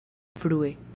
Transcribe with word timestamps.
frue 0.35 0.81